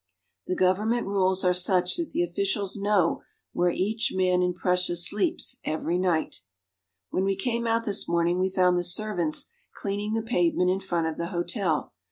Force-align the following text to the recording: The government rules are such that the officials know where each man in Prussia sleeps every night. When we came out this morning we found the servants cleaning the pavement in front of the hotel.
The 0.47 0.55
government 0.55 1.05
rules 1.05 1.45
are 1.45 1.53
such 1.53 1.95
that 1.97 2.09
the 2.09 2.23
officials 2.23 2.75
know 2.75 3.21
where 3.53 3.69
each 3.69 4.11
man 4.15 4.41
in 4.41 4.55
Prussia 4.55 4.95
sleeps 4.95 5.57
every 5.63 5.99
night. 5.99 6.37
When 7.11 7.23
we 7.23 7.35
came 7.35 7.67
out 7.67 7.85
this 7.85 8.07
morning 8.07 8.39
we 8.39 8.49
found 8.49 8.79
the 8.79 8.83
servants 8.83 9.51
cleaning 9.75 10.13
the 10.13 10.23
pavement 10.23 10.71
in 10.71 10.79
front 10.79 11.05
of 11.05 11.17
the 11.17 11.27
hotel. 11.27 11.93